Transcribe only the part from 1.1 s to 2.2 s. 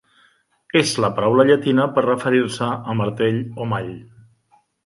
paraula llatina per